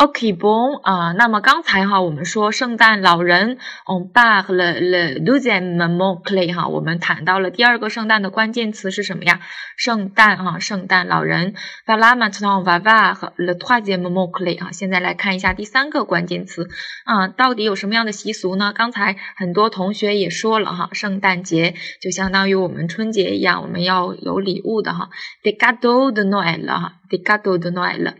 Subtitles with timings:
[0.00, 6.02] o k b o n 啊，那么刚才哈，我们说圣诞老人，on b a c le le deuxième m o m
[6.02, 9.40] e n clay 哈，我们谈到了第二个圣诞的关键词是什么呀？
[9.76, 11.54] 圣诞、啊，圣诞老人。
[11.84, 14.10] v a l a m a t o n va va 和 le troisième m o
[14.10, 16.68] m e n clay 啊，现在来看一下第三个关键词
[17.04, 18.72] 啊，到底有什么样的习俗呢？
[18.72, 25.10] 刚才很多同学也说了哈，圣诞节就相当于我们春节一样，我们要有礼物的哈
[25.42, 27.58] d e c a d o de Noël 哈 d e c a d o
[27.58, 28.14] de Noël。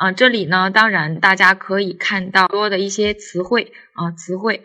[0.00, 4.62] 啊，这里呢，当然大家可以看到多的一些词汇啊，词汇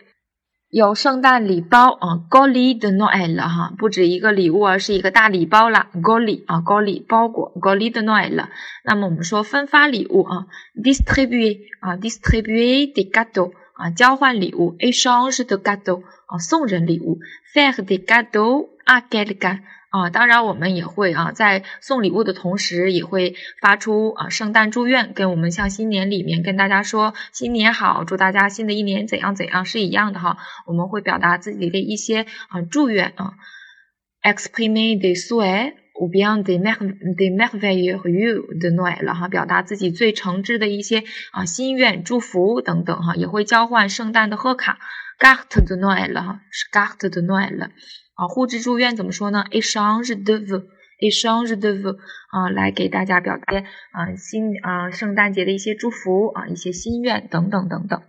[0.70, 6.80] 有圣诞礼包啊 g o l i de noel 哈，不止一个礼物，而是一个大礼包啦 g o l i 啊 g o
[6.80, 8.46] l i 包裹 g o l i de noel。
[8.82, 10.46] 那么我们说分发礼物啊
[10.82, 17.18] ，distribuer 啊，distribuer des cadeaux 啊，交换礼物，échange de cade 啊，送人礼物
[17.54, 19.60] ，faire des cadeaux à quelqu'un。
[19.96, 30.36] 啊，当然我们也会啊，在送礼物的同时，也会发出啊圣诞祝愿，跟我们像新年里面跟大家说新年好，祝大家新的一年怎样怎样是一样的哈。
[30.66, 33.34] 我们会表达自己的一些啊祝愿啊
[34.22, 37.98] ，exprimer des souhaits ou bien des merveilleux
[38.60, 44.78] de Noël 哈，表达自己最诚挚的一些啊心愿、祝福等等哈，也会交换圣诞的贺卡
[45.18, 47.70] ，carte de Noël 哈，是 carte de Noël。
[48.16, 51.96] 啊，互致祝愿怎么说呢？échange de vœux，échange de vœux，
[52.30, 53.58] 啊，来给大家表达
[53.92, 58.02] 啊新啊圣诞节的一些祝福啊，一些心愿等等等等。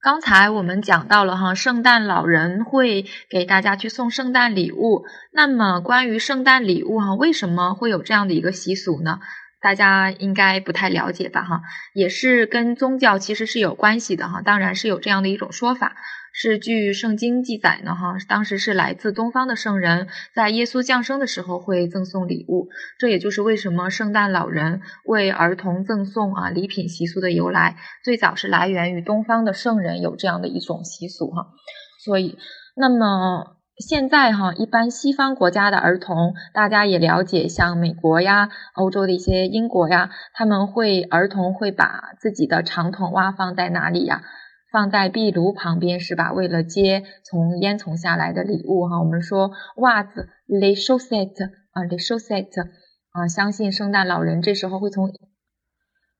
[0.00, 5.04] 刚才我们讲到了哈，圣诞老人会给大家去送圣诞礼物。
[5.32, 9.18] 那么关于圣诞礼物哈，为什么会有这样的一个习俗呢？
[9.60, 11.62] 大家应该不太了解吧哈，
[11.94, 14.40] 也是跟宗教其实是有关系的哈。
[14.40, 15.96] 当然是有这样的一种说法。
[16.40, 31.48] 是据圣经记载呢，哈，当时是来自东方的圣人，在耶稣降生的时候会赠送礼物，这也就是为什么圣诞老人为儿童赠送啊礼品习俗的由来，最早是来源于东方的圣人有这样的一种习俗哈。
[32.04, 32.38] 所以，
[32.76, 44.22] 那么现在哈，一般西方国家的儿童，大家也了解，像美国呀、欧洲的一些英国呀，他们会儿童会把自己的长筒袜放在哪里呀？
[44.70, 46.32] 放在壁炉旁边是吧？
[46.32, 52.68] 为了接从烟囱下来的礼物哈，我们说袜子 les chaussettes 啊 les chaussettes
[53.10, 55.10] 啊，相信圣诞老人这时候会从。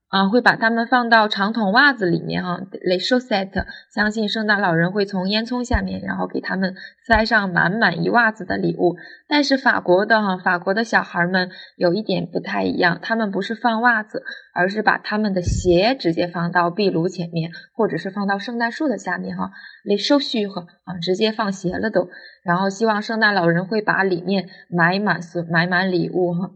[0.09, 3.63] 啊，会把它们放到长筒袜子里面哈，le chaussettes。
[3.93, 6.73] 相信圣诞老人会从烟囱下面，然后给他们
[7.05, 8.95] 塞上满满一袜子的礼物。
[9.27, 14.23] 但是法国的哈，法国的小孩们有一点不太一样，他们不是放袜子，
[14.55, 19.51] 而是把他们的鞋直接放到壁炉前面，或者是放到圣诞树的下面哈
[19.85, 22.09] ，les chaussures 啊，直接放鞋了都。
[22.43, 26.49] 然后希望圣诞老人会把里面买满所买满礼物哈。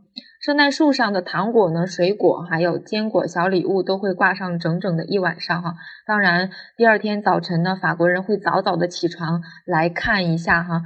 [0.44, 5.76] 圣诞树上的糖果呢、水果还有坚果小礼物都会挂上整整的一晚上哈。
[6.06, 10.82] 当然，第二天早晨呢，法国人会早早的起床来看一下哈，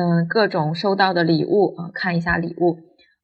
[0.00, 2.78] 嗯，各种收到的礼物啊，看一下礼物。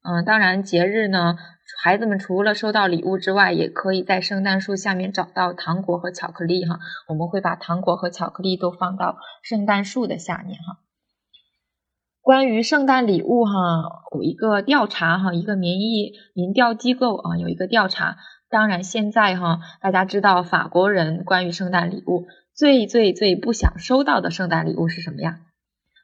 [0.07, 1.35] 嗯，当然节日呢，
[1.81, 6.77] 孩子们除了收到礼物之外，也可以在圣诞树下面找到糖果和巧克力哈。
[7.07, 10.77] 我们会把糖果和巧克力都放到圣诞树的下面哈。
[12.21, 13.51] 关于圣诞礼物哈，
[14.13, 18.17] 有一个调查哈，一个民意民调机构啊，有一个调查。
[18.49, 22.25] 当然，现在哈，大家知道法国人关于圣诞礼物
[22.55, 25.39] 最最最不想收到的圣诞礼物是什么呀？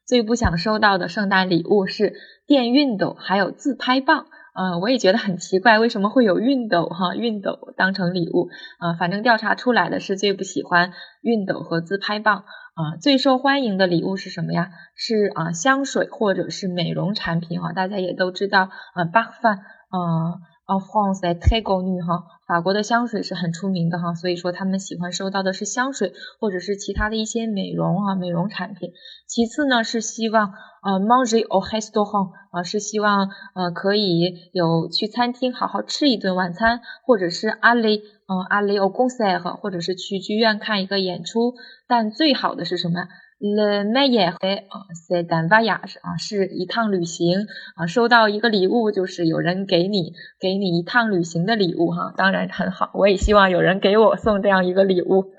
[0.07, 2.13] 最不想收到的圣诞礼物是
[2.45, 4.27] 电熨斗还有自拍棒。
[4.57, 7.13] 嗯，我也觉得很奇怪，为什么会有熨斗哈？
[7.13, 8.47] 熨斗当成礼物
[8.79, 8.93] 啊？
[8.93, 12.45] 反正调查出来的是最不喜欢熨斗和自拍棒。
[12.75, 14.69] 啊，最受欢迎的礼物是什么呀？
[14.95, 17.71] 是啊，香水或者是美容产品啊。
[17.71, 19.59] 大家也都知道啊，巴范
[19.89, 20.41] 啊。
[20.67, 28.91] 哦，France 太高女哈，法国的香水是很出名的哈，所以说他们喜欢收到的是香水或者是其他的一些美容啊美容产品。
[29.27, 41.53] 其次呢是希望呃 m a n g e au restaurant 啊是希望呃可以有去餐厅好好吃一顿晚餐，或者是 aller 嗯 aller au concert 或者是去剧院看一个演出。
[41.87, 43.07] 但最好的是什么
[43.37, 47.45] ？Le meilleur 啊，c'est un voyage 啊，是一趟旅行
[47.75, 47.85] 啊。
[47.85, 52.91] 收到一个礼物，就是有人给你给你一趟旅行的礼物哈，当然很好。
[52.93, 55.33] 我也希望有人给我送这样一个礼物。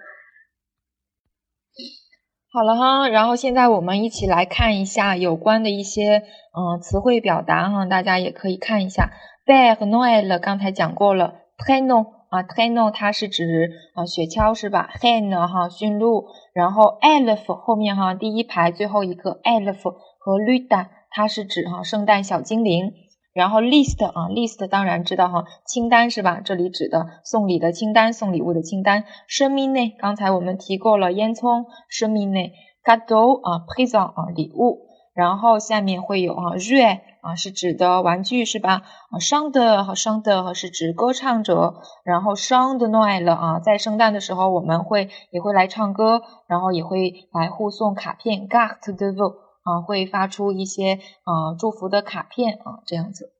[2.52, 6.22] 好了哈，然后现在我们一起来看一下有关的一些
[6.52, 9.10] 嗯词汇表达哈，大家也可以看一下。
[9.46, 12.14] Bag Noel 刚才讲过了 peno。
[12.28, 19.82] 啊，teno 它是指啊雪橇是吧？hen 哈驯鹿，然后 elf 后面哈第一排最后一个 elf
[20.19, 22.93] 和 luda 它是指哈圣诞小精灵
[23.32, 26.40] 然后 list 啊，list 当然知道哈，清单是吧？
[26.43, 29.05] 这里指的送礼的清单，送礼物的清单。
[29.28, 31.67] 生命内，刚才我们提过了烟囱。
[31.90, 34.87] 生命内？gado 啊，présent 啊，礼物。
[35.14, 38.82] 然后下面会有啊，jouet 啊，是指的玩具是吧？
[39.11, 41.75] 啊，sound 和 sound 是指歌唱者。
[42.05, 42.88] 然后 shunder
[43.25, 49.34] 了啊，在圣诞的时候我们会也会来唱歌，然后也会来互送卡片，carte de vœux。
[49.67, 53.35] 啊，会发出一些啊祝福的卡片啊，这样子。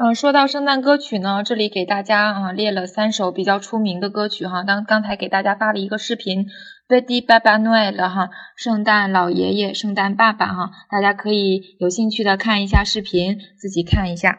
[0.00, 4.62] 嗯，说到圣诞歌曲呢，这里给大家啊列了三首比较出名的歌曲哈。
[4.62, 6.46] 当刚才给大家发了一个视频
[6.86, 14.38] ，Baby Baba Noel 哈，圣诞老爷爷，圣诞爸爸哈，大家可以有兴趣的看一下视频，自己看一下。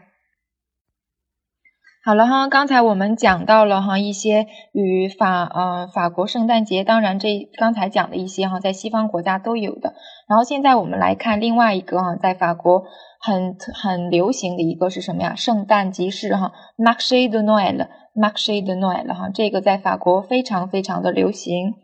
[2.06, 9.94] 好了哈，刚才我们讲到了哈一些与法呃法国圣诞节，当然这刚才讲的一些哈在西方国家都有的。
[10.30, 12.86] 然后现在我们来看另外一个哈，在法国
[13.20, 15.36] 很很流行的一个是什么呀？
[15.36, 21.76] 圣诞集市哈，Marché de Noël，Marché de Noël 哈，这个在法国非常非常的流行。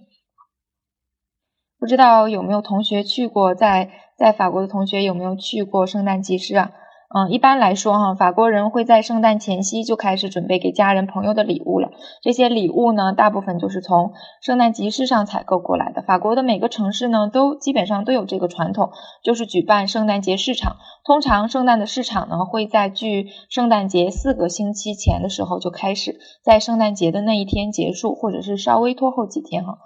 [1.78, 6.72] 不知道有没有同学去过，在在法国的同学有没有去过圣诞集市啊？
[7.08, 11.92] 嗯，一般来说哈，法国人会在圣诞前夕就开始准备给家人朋友的礼物了。
[12.22, 16.02] 这些礼物呢，大部分就是从圣诞集市上采购过来的。
[16.02, 18.92] 法国的每个城市呢，都基本上都有这个传统，
[19.24, 20.78] 就是举办圣诞节市场。
[21.06, 29.78] 通常圣诞的市场呢，会在距圣诞节四个星期前的时候就开始，在圣诞节的那一天结束，或者是稍微拖后几天哈。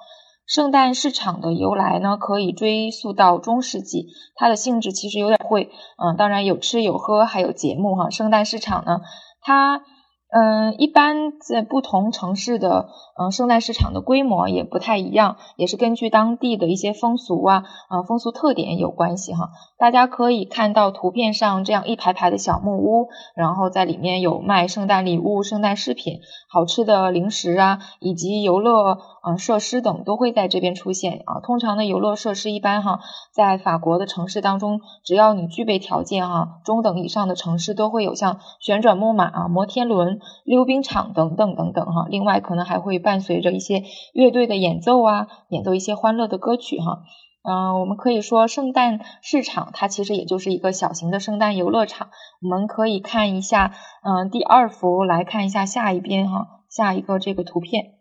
[0.49, 4.07] 圣诞市场的由来呢，可以追溯到中世纪。
[4.35, 8.09] 它的性质其实有点会，嗯，当然有吃有喝，还有节目哈。
[8.09, 9.01] 圣诞市场呢，
[9.41, 9.83] 它。
[10.31, 19.49] 嗯，一般在不同城市的嗯圣诞市场的规模也不太一样，也是根据当地的一些风俗啊啊风俗特点有关系哈。
[19.79, 31.39] 大家可以看到图片上这样一排排的小木屋，然后在里面有卖圣诞礼物、圣诞饰品、好吃的零食啊，以及游乐啊设施等都会在这边出现啊。
[31.41, 32.99] 通常的游乐设施一般哈，
[33.31, 40.19] 在法国的城市当中，只要你具备条件哈，中等以上的城市都会有像旋转木马啊、摩天轮。
[40.45, 43.83] 溜冰场等等等等哈，另外可能还会伴随着一些
[44.13, 47.03] 乐队的演奏啊，演奏一些欢乐的歌曲哈。
[47.43, 52.09] 嗯，我们可以说圣诞市场它其实也就是一个小型的圣诞游乐场。
[52.41, 53.73] 我们可以看一下，
[54.03, 57.98] 嗯，第二幅来看一下下一边哈，下一个这个图片。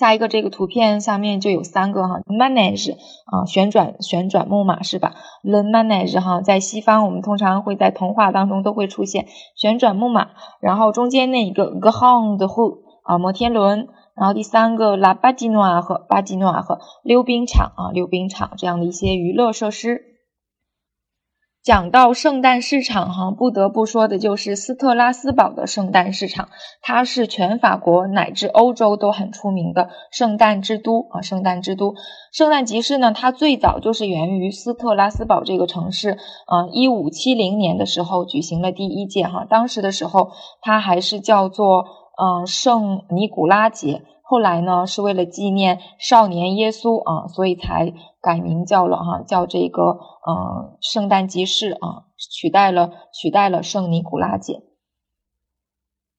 [0.00, 2.94] 下一个这个图片下面就有三个哈，manage
[3.26, 5.12] 啊，旋转旋转木马是吧
[5.42, 10.28] ？the manage 哈，在西方我们通常会在童话当中都会出现旋转木马，
[10.62, 16.22] 然后中间那一个 grand h o 啊，摩天轮，然后第三个 la b a d i n o a 和 b a
[16.22, 20.09] d i n o a 和溜冰场啊，溜冰场这样的一些娱乐设施。
[21.62, 26.48] 讲到圣诞市场，哈，不得不说的就是斯特拉斯堡的圣诞市场，
[26.80, 31.94] 它是全法国乃至欧洲都很出名的圣诞之都啊，圣诞之都。
[32.32, 36.12] 圣诞集市呢，它最早就是源于斯特拉斯堡这个城市，
[36.50, 40.30] 嗯，一五七零年的时候举行了第一届，哈，当时的时候
[40.62, 41.84] 它还是叫做
[42.16, 44.02] 嗯圣尼古拉节。
[44.30, 47.92] 后来呢，是为了纪念少年耶稣啊，所以才
[48.22, 54.62] 改名叫了哈，叫这个呃圣诞集市啊，取代了取代了圣尼古拉节。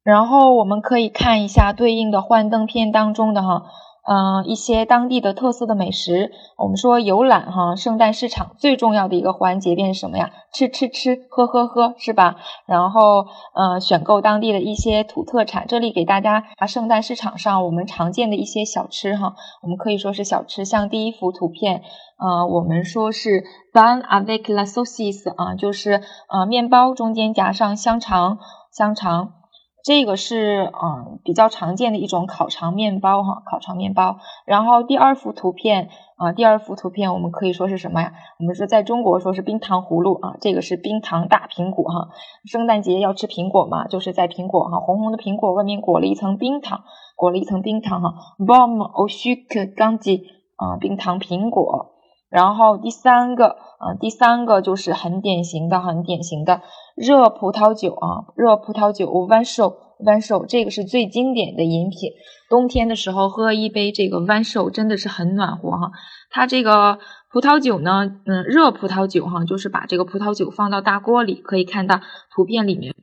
[0.04, 3.64] 然后我们可以看一下对应的幻灯片当中的哈。
[4.04, 10.32] 嗯，一些当地的特色的美食，我们说游览哈，圣诞市场最重要的一个环节便是什么呀？
[10.52, 12.38] 吃吃吃，喝喝喝，是吧？
[12.66, 15.66] 然后，呃，选购当地的一些土特产。
[15.68, 21.84] 这里给大家啊，圣诞市场上我们常见的一些小吃哈，我们可以说是小吃，像第一幅图片，
[22.18, 28.40] 呃，我们说是 ban avec la saucisse 啊，就是呃面包中间夹上香肠，
[28.72, 29.41] 香肠。
[29.84, 34.18] 这个是嗯比较常见的一种烤肠面包哈，烤肠面包。
[34.46, 38.14] 然后第二幅图片啊，第二幅图片我们可以说是什么呀？
[38.40, 42.10] 我们说在中国说是冰糖葫芦啊，这个是冰糖大苹果哈。
[42.46, 46.84] 圣诞节要吃苹果嘛，就是在苹果哈，红红的苹果外面裹了一层冰糖，
[47.16, 48.14] 裹了一层冰糖哈。
[48.38, 50.24] Bom au sucre g a n g i
[50.58, 51.91] 啊，冰糖苹果。
[52.32, 56.62] 然后第三个啊，第三个就是很典型的、很典型的
[56.96, 62.12] 热葡萄酒啊，热葡萄酒 Vin Chaud，Vin Chaud，这个是最经典的饮品。
[62.50, 65.92] 冬天的时候喝一杯这个 Vin Chaud 真的是很暖和哈。
[66.30, 67.00] 它这个
[67.34, 72.00] 葡萄酒呢，嗯，热葡萄酒哈，就是把这个葡萄酒放到大锅里，可以看到
[72.34, 72.96] 图片里面。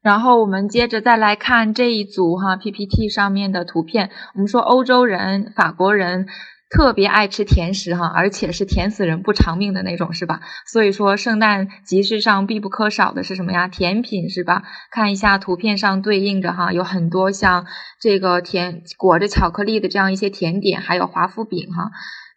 [0.00, 6.26] 然后我们接着再来看这一组哈 PPT 上面的图片，我们说欧洲人、法国人。
[6.70, 10.40] 特别爱吃甜食哈，而且是甜死人不偿命的那种，是吧？
[10.66, 13.66] 所以说圣诞集市上必不可少的是什么呀？
[13.66, 14.62] 甜品是吧？
[14.92, 17.66] 看一下图片上对应着哈，有很多像
[18.00, 21.90] 这个甜裹着巧克力的这样一些甜点，还有华夫饼哈。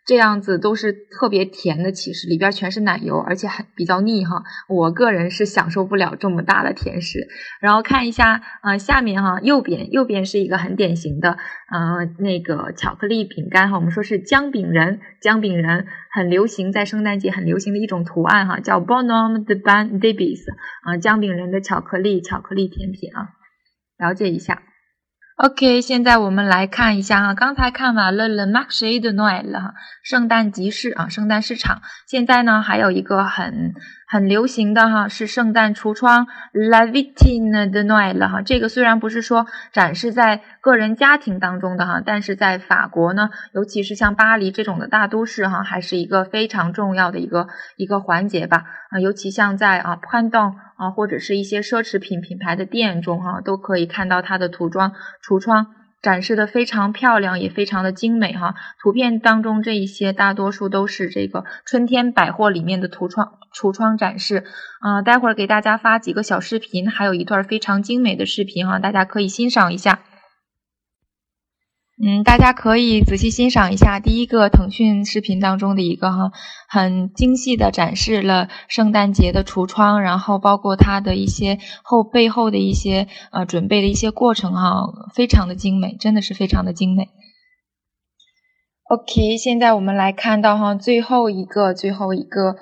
[0.06, 4.44] 这样子都是特别甜的，其实里边全是奶油，而且很比较腻哈。
[4.68, 7.28] 我个人是享受不了这么大的甜食。
[7.62, 11.38] 然后看一下，呃，下面哈，右边右边是一个很典型的，
[11.72, 13.78] 呃，那个巧克力饼干哈。
[13.78, 20.42] 我们说是姜饼人，姜饼人很流行，在圣诞节很流行的一种图案哈，叫 Bonhomme de Ban Debis
[20.84, 23.30] 啊，姜饼人的巧克力巧克力甜品啊，
[23.98, 24.64] 了解一下。
[25.36, 29.74] OK，现在我们来看一下哈，刚才看完了 Le Marché de Noël 哈，
[30.04, 31.82] 圣诞集市啊，圣诞市场。
[32.06, 33.74] 现在呢，还有一个很
[34.08, 38.42] 很流行的哈，是圣诞橱窗 La Vitrine de Noël 哈。
[38.42, 54.94] 这个虽然不是说展示在个人家庭当中的哈，但是在法国呢，尤其是像巴黎这种的大都市哈，还是一个非常重要的一个一个环节吧啊，尤其像在啊 p a n d o n 啊，或者是一些奢侈品品牌的店中，哈，都可以看到它的涂装
[55.28, 55.68] 橱窗
[56.04, 58.54] 展示的非常漂亮，也非常的精美，哈。
[58.80, 64.44] 图片当中这一些大多数都是这个春天百货里面的橱窗橱窗展示，
[64.82, 70.02] 啊，待会儿给大家发几个小视频，还有一段非常精美的视频，哈，大家可以欣赏一下。
[72.02, 76.32] 嗯，大家可以仔细欣赏一下第一个腾讯视频当中的一个哈，
[76.68, 87.10] 很精细的展示了圣诞节的橱窗，然后包括它的一些后背后的一些呃准备的一些过程哈，非常的精美，真的是非常的精美。
[88.90, 92.56] OK，现在我们来看到哈最后一个最后一个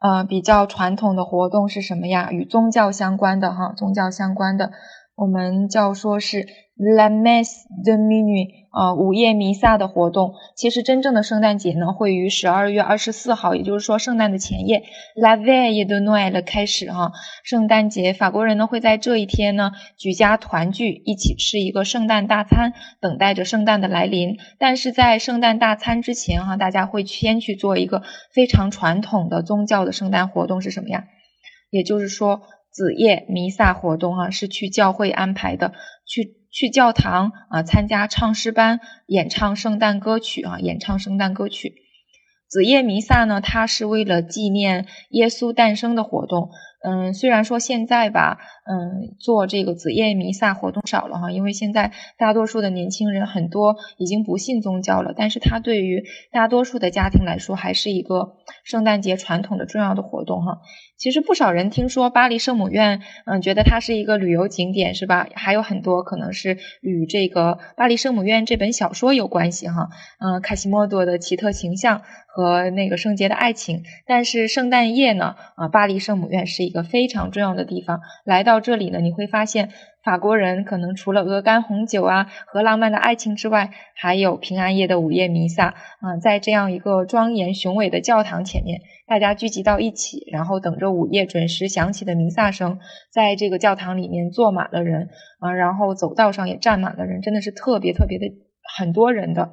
[0.00, 2.32] 呃比较传统的活动是什么呀？
[2.32, 4.72] 与宗教相关的哈，宗教相关的，
[5.16, 6.46] 我们叫说是。
[6.82, 10.32] La messe de minuit 啊，午夜弥撒的活动。
[10.56, 14.84] 其实真正的圣诞节呢，会于十二月二十四号，也就是说圣诞的前夜
[15.14, 17.12] ，La veille de Noël 开始哈。
[17.44, 24.38] 圣诞节，法国人呢会在这一天呢举家团聚，一起吃一个圣诞大餐，等待着圣诞的来临。
[24.58, 31.04] 但是在圣诞大餐之前哈，大家会先去做一个非常传统的宗教的圣诞活动是什么呀？
[31.68, 32.40] 也就是说
[32.72, 35.74] 子夜弥撒活动哈，是去教会安排的，
[36.06, 36.39] 去。
[36.50, 41.74] 去教堂啊，参加唱诗班，演唱圣诞歌曲啊，演唱圣诞歌曲。
[42.48, 46.50] 子夜弥撒呢，它是为了纪念耶稣诞生的活动。
[46.82, 60.58] 嗯，虽然说现在吧，嗯，做这个子夜弥撒活动少了哈，因为现在大多数的年轻人很多已经不信宗教了，但是它对于大多数的家庭来说，还是一个圣诞节传统的重要的活动哈。
[60.96, 65.26] 其实不少人听说巴黎圣母院，嗯，觉得它是一个旅游景点是吧？
[65.34, 69.88] 还有很多可能是与这个巴黎圣母院这本小说有关系哈。
[70.18, 73.82] 嗯，卡西莫多的奇特形象和那个圣洁的爱情。
[74.06, 78.00] 但是圣诞夜呢，啊，巴黎圣母院是一个非常重要的地方。
[78.24, 79.70] 来到这里呢，你会发现。
[80.02, 92.78] 法国人可能除了鹅肝红酒啊和浪漫的爱情之外，还有平安夜的午夜弥撒啊，在这样一个庄严雄伟的教堂前面，大家聚集到一起，然后等着午夜准时响起的弥撒声，
[93.12, 98.24] 在这个教堂里面坐满了人啊，然后走道上也站满了人，真的是特别特别的
[98.78, 99.50] 很多人的。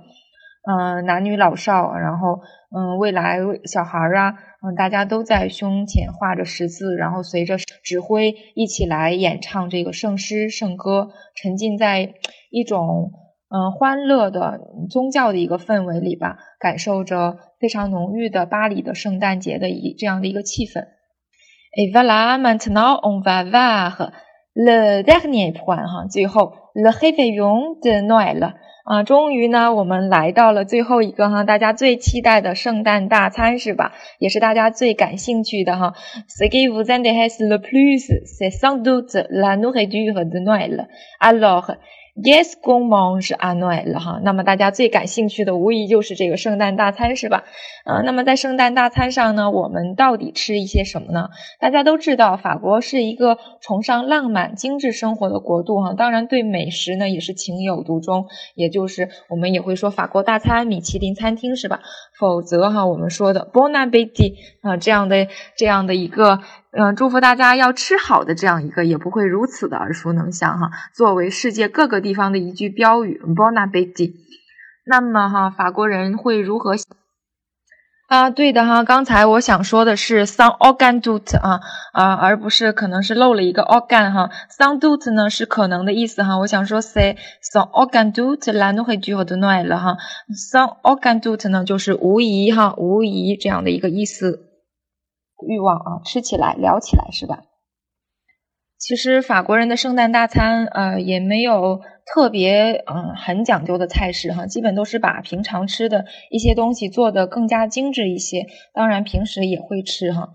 [0.69, 2.41] 嗯，男女老少，然后
[2.75, 12.15] 嗯，未来小孩儿啊，嗯，大家都在胸前画着十字，然后随着指挥一起来演唱这个圣诗圣歌，沉浸在
[12.51, 13.11] 一种
[13.49, 14.59] 嗯欢乐的
[14.89, 20.85] 宗教的一个氛围里吧，感受着非常浓郁的巴黎的圣诞节的一这样的一个气氛。
[21.77, 24.11] Et voilà maintenant on va voir
[24.57, 28.53] le dernier point 哈，最后 le h e v e y o n de Noël。
[28.85, 33.91] 啊，终于呢，我们来到了最后一个哈，大家最期待的圣诞大餐是吧？
[34.17, 35.93] 也是大家最感兴趣的哈。
[36.29, 40.87] Ce qui vous intéresse le plus, c'est sans doute la nourriture de Noël.
[41.19, 41.75] Alors
[42.19, 44.19] Yes, go mange a Noel 了哈。
[44.23, 47.43] 那么大家最感兴趣的无疑就是这个圣诞大餐是吧？
[47.85, 51.29] 呃，那么在圣诞大餐上呢，我们到底吃一些什么呢？
[51.59, 55.93] 大家都知道，法国是一个崇尚浪漫、精致生活的国度哈。
[55.93, 61.81] 当然，对美食呢也是情有独钟，也就是我们也会说法国大餐、米其林餐厅是吧？
[62.17, 64.33] 否则哈，我们说的 Bon appetit
[64.63, 66.39] 啊这样的这样的一个。
[66.79, 70.69] 嗯，祝福大家要吃好的，这样一个也不会如此的耳熟能详哈。
[70.93, 74.13] 作为世界各个地方的一句标语，Bon appetit。
[74.85, 76.75] 那么哈，法国人会如何
[78.07, 81.59] 啊，对的哈，刚才我想说的是 some organ doute 啊
[81.93, 89.97] 啊，而不是可能是漏了一个 organ 哈，some doute 呢是可能的意思哈，我想说 say some organ doute la nourriture de Noël 哈
[90.29, 94.46] ，some organ doute 呢就是无疑哈，无疑这样的一个意思，
[95.45, 97.43] 欲望啊，吃起来聊起来是吧？
[98.79, 108.45] 其实法国人的圣诞大餐，呃，也没有特别，嗯，很讲究的菜式哈，基本都是把平常吃的一些东西做的更加精致一些。
[108.73, 110.29] 当然平时也会吃哈，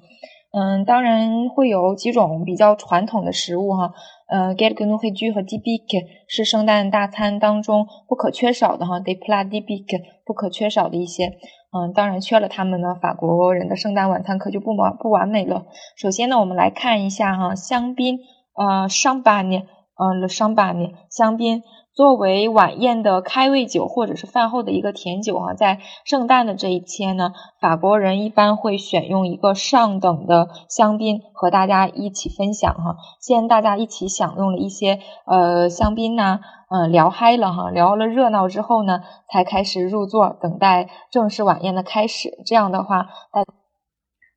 [0.53, 3.95] 嗯，当然会有几种比较传统的食物哈，
[4.29, 9.13] 呃 g e t g n o u j 和 d b i q 是圣诞大餐当中不可缺少的哈 d
[9.13, 11.39] e p l a d b i q 不可缺少的一些，
[11.73, 15.67] 嗯，当然缺了他们呢，法国人的圣诞晚餐可就不完不完美了。
[15.97, 18.21] 首先呢，我们来看一下哈，香槟。
[18.55, 21.63] 呃，上半年，呃，上半年香槟
[21.95, 32.97] 作为晚宴的开胃酒或者是饭后的一个甜酒啊，在圣诞的这一天呢，法国人一般会选用一个上等的香槟和大家一起分享哈。
[33.21, 42.43] 先大家一起享用了一些呃香槟呐，嗯，聊嗨了哈，聊了热闹之后呢，才开始入座，等待正式晚宴的开始。
[42.47, 43.62] 这样的话，大。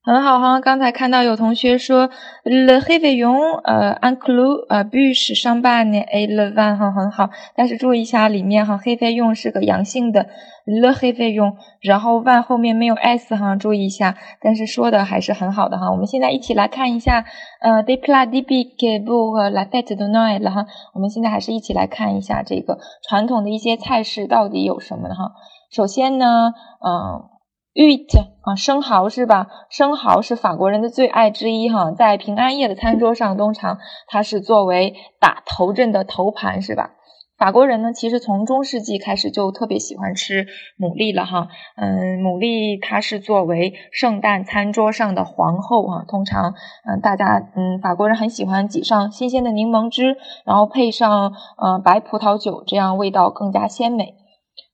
[0.05, 2.11] 很好哈，刚才看到有同学说
[2.43, 7.31] le réveillon，呃，inclut 呃 bûche champagne et le vin 哈，很好。
[7.55, 10.27] 但是注意一下里面哈，réveillon 是个阳性的
[10.65, 14.15] le réveillon，然后 vin 后面没有 s 哈，注意一下。
[14.39, 15.89] 但是说的还是很好的哈。
[15.89, 17.25] 我们现在一起来看一下，
[17.61, 20.67] 呃，des plats typiques pour la fête de Noël 哈。
[20.93, 22.77] 我们现在还是一起来看一下这个
[23.09, 25.31] 传统的一些菜式到底有什么哈。
[25.71, 26.53] 首先呢，
[26.85, 27.34] 嗯。
[27.75, 29.47] Wheat 啊，生蚝是吧？
[29.69, 33.77] 生蚝是法国人的最爱之一哈，在平安夜的餐桌上，通常
[34.07, 36.91] 它是作为打头阵的头盘是吧？
[37.37, 40.45] 法国人呢，其实从中世纪开始就特别喜欢吃
[40.79, 41.49] 牡蛎了哈。
[41.75, 46.53] 嗯，牡蛎它是作为圣诞餐桌上的皇后哈，通常
[46.87, 50.15] 嗯大家嗯法国人很喜欢挤上新鲜的柠檬汁，
[50.45, 54.15] 然后配上呃白葡萄酒，这样味道更加鲜美。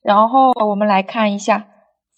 [0.03, 1.65] 然后我们来看一下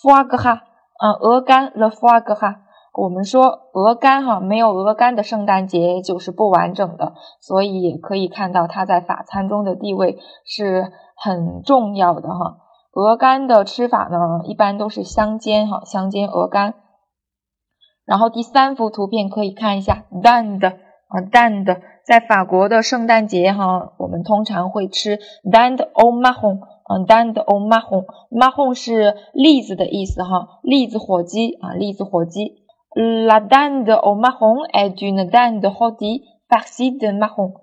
[0.01, 0.59] foie gras。
[1.01, 2.61] 嗯，鹅肝 the foie 哈，
[2.93, 12.57] 我们说鹅肝哈，没有鹅肝的圣诞节就是不完整的，所以也可以看到它在法餐中的地位是很重要的哈。
[12.93, 16.75] 鹅肝的吃法呢，一般都是香煎哈，香煎鹅肝。
[18.05, 20.69] 然后第三幅图片可以看一下 dinde
[21.07, 26.59] 啊 dinde，在法国的圣诞节哈，我们通常会吃 dinde au marron。
[26.89, 32.63] 嗯，dinde au marron，marron 是栗子的意思哈，栗子火鸡啊，栗子火鸡。
[32.95, 37.53] La dinde au marron est une dinde rôtie farcie de marron.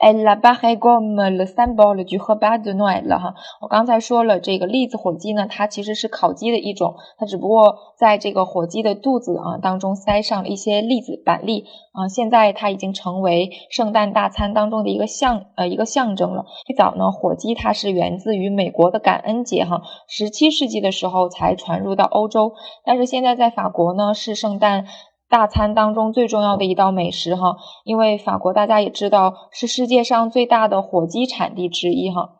[0.00, 3.34] Elle apparaît comme le symbole du repas de Noël 了哈。
[3.60, 12.08] 我刚才说了，这个栗子火鸡呢，它其实是烤鸡的一种，它只不过在这个火鸡的肚子啊当中塞上了一些栗子板栗啊。
[12.08, 16.46] 现在它已经成为圣诞大餐当中的一个象呃一个象征了。
[16.66, 22.54] 最早呢，火鸡它是源自于美国的感恩节哈，十七世纪的时候才传入到欧洲，
[22.86, 24.86] 但是现在在法国呢是圣诞。
[25.30, 32.30] 大餐当中最重要的一道美食哈，因为法国大家也知道是世界上最大的火鸡产地之一哈，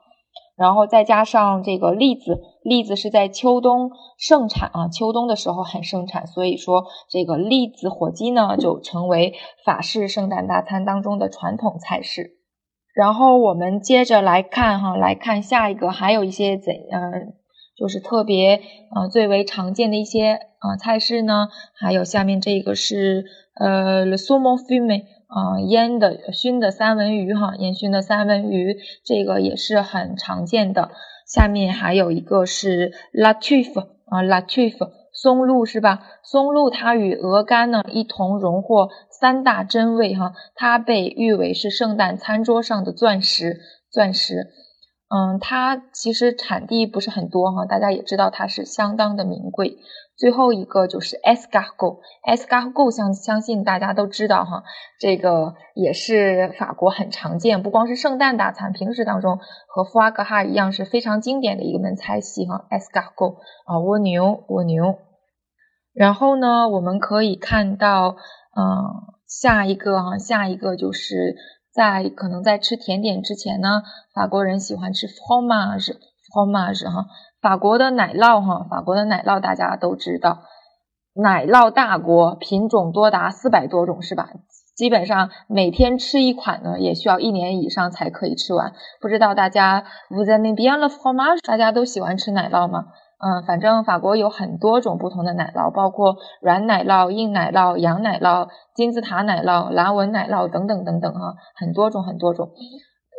[0.57, 12.39] 然后再加上这个栗子，栗子是在秋冬盛产啊，秋冬的时候很盛产，所以说这个栗子火鸡呢就成为法式圣诞大餐当中的传统菜式。
[12.93, 17.40] 然后我们接着来看哈，来看下一个，还有一些怎嗯。
[17.81, 18.61] 就是特别
[18.95, 30.91] 呃最为常见的一些啊菜式呢，还有下面这个是呃 le saumon fumé 啊腌的熏的三文鱼哈，烟熏的三文鱼这个也是很常见的。
[31.27, 36.03] 下面还有一个是 lattuf 啊 la truffe 松露是吧？
[36.23, 43.59] 松露它与鹅肝呢一同荣获三大珍味哈，它被誉为是圣诞餐桌上的钻石，
[43.91, 44.49] 钻石。
[45.13, 49.79] 嗯，它其实产地不是很多哈，大家也知道它是相当的名贵。
[50.17, 54.63] 最后一个就是 escargot，escargot 相相信大家都知道哈，
[55.01, 62.67] 这个也是法国很常见，不光是圣诞大餐，平时当中和福阿格哈一样是非常经典的一个门菜系哈。
[62.71, 63.35] escargot
[63.67, 64.97] 啊，蜗牛，蜗牛。
[65.93, 68.15] 然后呢，我们可以看到，
[68.55, 71.35] 嗯，下一个哈，下一个就是。
[71.73, 77.07] 在可能在吃甜点之前呢，法国人喜欢吃 fromage，fromage 哈，
[77.41, 80.43] 法国的奶酪哈，法国的奶酪大家都知道，
[81.15, 84.31] 奶酪大国，品种多达四百多种是吧？
[84.75, 88.73] 基本上每天吃一款呢，也需要一年以上才可以吃完。
[89.01, 91.39] 不知道大家 vous aimez bien le fromage？
[91.47, 92.87] 大家都喜欢吃奶酪吗？
[93.23, 102.51] 嗯，反正法国有很多种不同的奶酪，包括软奶酪、硬奶酪、羊奶酪、金字塔奶酪、蓝纹奶酪等等等等哈，很多种很多种。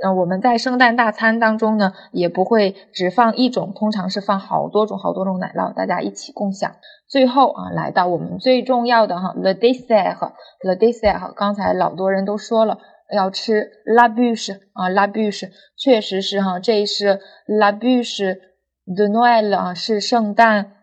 [0.03, 6.71] 嗯，我们在圣诞大餐当中呢，也不会只放一种，通常是放好多种好多种奶酪，大家一起共享。
[7.07, 12.79] 最后啊，来到我们最重要的哈，le dessert，le dessert，刚才老多人都说了
[13.13, 18.49] 要吃 la bûche 啊，la bûche，确实是哈，这是 la bûche。
[18.85, 20.73] The Noel 啊，是圣诞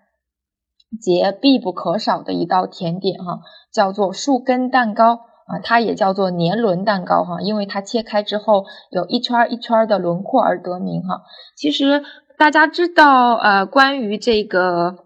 [1.01, 3.41] 节必不可少的一道甜点哈，
[3.73, 5.15] 叫做树根蛋糕
[5.47, 11.23] 啊，它也叫做年轮蛋糕哈，因为它切开之后有一圈一圈的轮廓而得名哈。
[11.57, 12.03] 其实
[12.39, 15.05] 大家知道呃，关于这个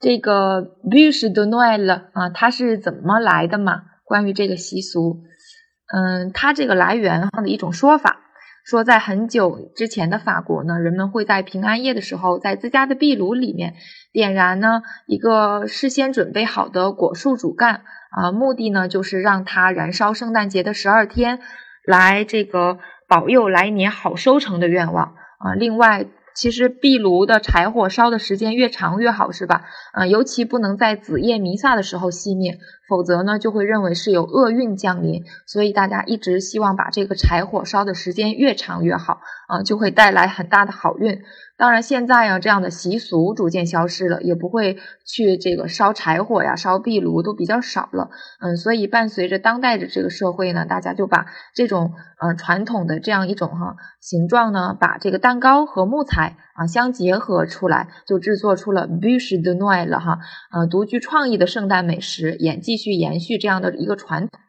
[0.00, 3.82] 这个 Bûche de Noel 啊，它是怎么来的嘛？
[4.04, 5.22] 关于这个习俗，
[5.94, 8.22] 嗯，它这个来源的一种说法。
[8.66, 13.74] 说在很久之前的法国呢，人们会在平安夜的时候，在自家的壁炉里面
[14.12, 21.38] 点燃呢一个事先准备好的果树主干啊，目的呢就是让它燃烧圣诞节的十二天，
[21.86, 25.54] 来这个保佑来年好收成的愿望啊。
[25.56, 26.06] 另外。
[26.36, 29.64] 其实壁炉的柴火烧的时间越长越好，是吧？
[29.94, 35.24] 嗯，尤其不能在子夜弥撒的时候熄灭，否则呢就会认为是有厄运降临。
[35.46, 41.22] 所以大家一直希望把这个柴火烧的时间越长越好，啊，就会带来很大的好运。
[41.58, 48.10] 当然，现在呀，这样的习俗逐渐消失了，也不会去这个烧柴火呀、烧壁炉都比较少了。
[48.40, 60.18] 嗯，所以伴随着当代的这个社会呢，大家就把这种嗯传统的这样一种哈形状呢，把这个蛋糕和木材啊相结合出来，就制作出了 bûche de Noël 了哈。
[60.52, 64.40] 呃，独具创意的圣诞美食，也继续延续这样的一个传统。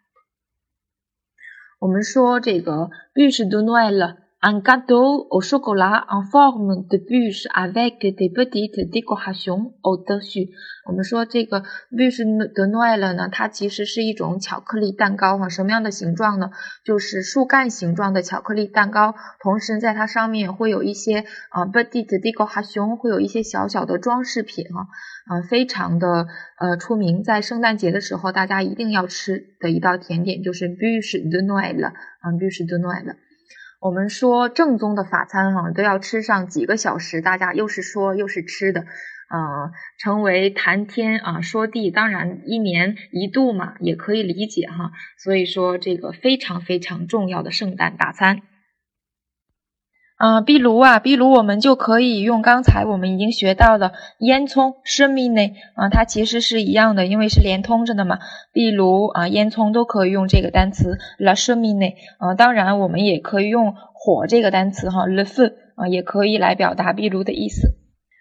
[1.79, 4.26] 我们说这个 bûche de Noël。
[4.39, 10.49] Un gâteau au chocolat en forme de bûche avec des petites décorations au-dessus。
[10.85, 15.49] 我们说这个 bûche de Noël 呢，它其实是一种巧克力蛋糕哈。
[15.49, 16.51] 什么样的形状呢？
[16.85, 19.15] 就是树干形状的巧克力蛋糕。
[19.41, 24.87] 同时在它上面会有一些啊 petites décorations，会有一些小小的装饰品哈。
[25.25, 26.27] 啊，非常的
[26.59, 31.83] 呃出名，在圣诞节的时候大家一定要吃的一道甜点就是 bûche de Noël
[32.19, 33.15] 啊，bûche de Noël。
[33.79, 44.91] 我们说正宗的法餐哈，都要吃上几个小时，大家又是说又是吃的，呃，成为谈天啊说地，当然一年一度嘛，也可以理解哈。
[45.17, 48.41] 所以说这个非常非常重要的圣诞大餐。
[50.17, 58.17] 啊，壁炉啊，壁炉，我们就可以用刚才我们已经学到的烟囱 c h e m i n e 啊，它其实是一样的，因为是连通着的嘛。
[58.51, 67.75] 壁炉啊，烟囱都可以用这个单词 la c h e m i n e 啊，当然我们也可以用火这个单词哈 le feu 啊，也可以来表达壁炉的意思。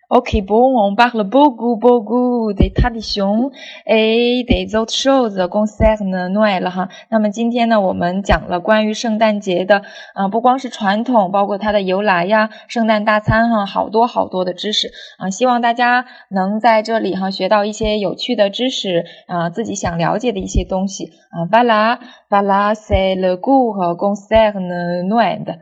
[0.08, 3.50] OK，不，我们把了不古不古的他的熊，
[3.84, 6.88] 哎，得做寿子公司呢暖了哈。
[7.10, 9.82] 那么今天呢，我们讲了关于圣诞节的
[10.14, 15.30] 啊，不光是传统，包括它的由来呀，圣诞大餐哈，好多好多的知识啊。
[15.30, 21.50] 希望大家能在这里哈学到一些有趣的知识啊，自己想了解的一些东西啊。
[21.50, 25.58] 巴拉巴拉塞了古和公司呢暖的。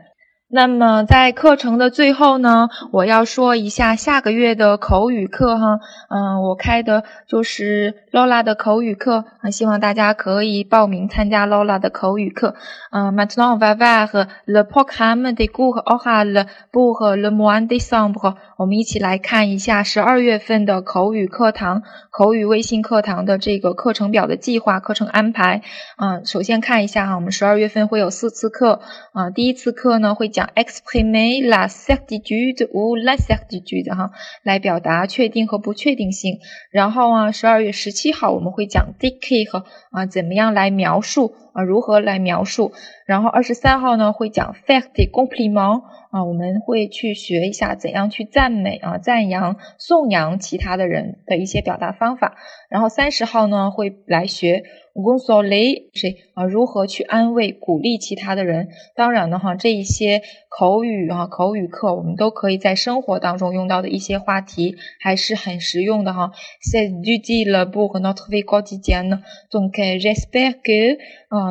[0.55, 12.55] 那么在课程的最后呢，我要说一下下个月的口语课哈，嗯，我开的就是 Lola 的口语课，啊，希望大家可以报名参加 Lola 的口语课。
[12.89, 18.35] 嗯，Maintenant on va voir le programme des cours oraux pour le mois de décembre。
[18.55, 25.63] 我们一起来看一下十二月份的口语课堂、口语微信课堂的这个课程表的计划、课程安排。
[25.97, 28.79] 嗯，首先看一下哈，我们十二月份会有四次课，
[29.11, 30.44] 啊，第一次课呢会讲。
[30.55, 34.11] Exprimer la certitude ou la certitude 哈，
[34.43, 36.39] 来表达确定和不确定性。
[36.71, 42.73] 然后啊，十二月十七号我们会讲 decay 和啊，怎么样来描述啊，如何来描述。
[43.07, 52.35] 然后二十三号呢会讲 fact compliment 啊，我们会去学一下怎样去赞美啊、赞扬、颂扬其他的人的一些表达方法。
[52.69, 54.63] 然后三十号呢会来学。
[54.95, 56.45] 公索雷谁啊？
[56.45, 58.69] 如何去安慰、鼓励其他的人？
[58.95, 66.31] 当然了哈，这一些口语啊、口语课，我们都可以在生活当中用到的一些话题，还是很实用的哈。
[66.61, 69.19] C'est utile pour notre vie quotidienne.
[69.51, 70.97] Donc j'espère que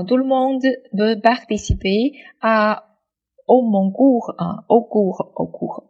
[0.03, 0.61] tout le monde
[0.93, 2.83] veut participer à
[3.47, 5.85] au mon cours 啊，au cours au cours。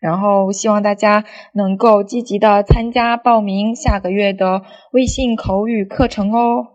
[0.00, 6.66] 然后希望大家能够积极的参加报名下个月的微信口语课程哦。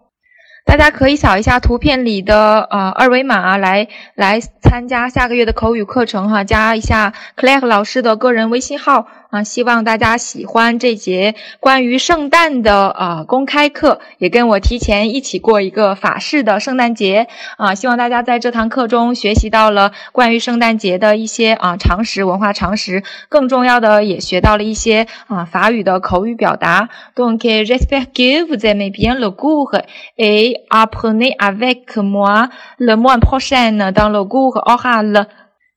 [0.66, 9.08] 大家可以扫一下图片里的呃二维码来来参加下个月的口语课程哈，加一下 Clare 老师的个人微信号。
[9.34, 17.74] 啊，希望大家喜欢这节关于圣诞的啊公开课，也跟我提前一起过一个法式的圣诞节啊。
[17.74, 26.90] 希望大家在这堂课中学习到了关于圣诞节的一些啊常识、文化常识，更重要的也学到了一些啊法语的口语表达。
[27.16, 29.82] Donc j'espère que vous aimez bien le cours
[30.16, 35.26] et apprenez avec moi le mois prochain dans le cours oral。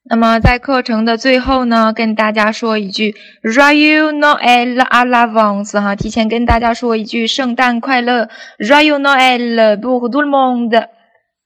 [0.09, 8.29] 那么在课程的最后呢，跟大家说一句 “Joyeux Noël à l'avance” 哈，提前跟大家说一句圣诞快乐
[8.61, 10.87] ，“Joyeux Noël pour tout le monde”。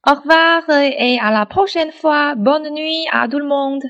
[0.03, 0.69] Au revoir
[0.99, 2.35] et à la prochaine fois.
[2.35, 3.83] Bonne nuit à tout le monde.